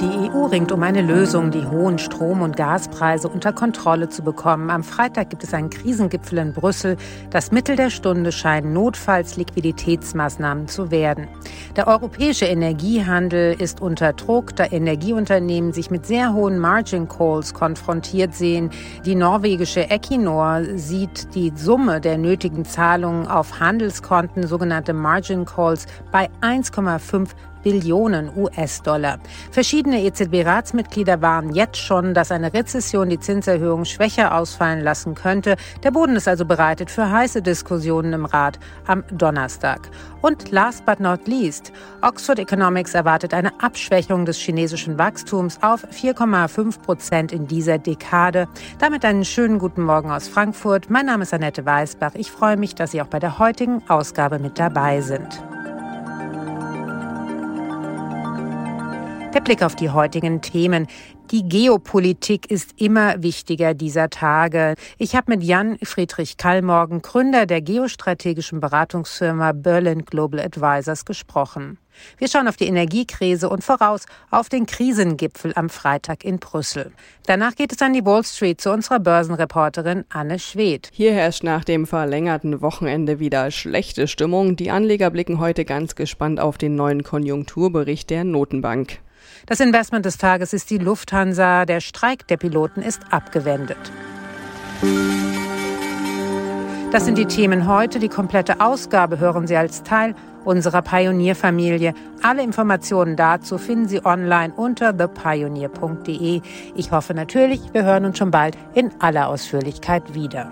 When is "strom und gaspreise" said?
1.98-3.28